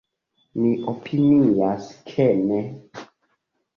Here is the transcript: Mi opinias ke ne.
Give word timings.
Mi 0.61 0.71
opinias 0.93 1.91
ke 2.11 2.29
ne. 2.47 2.63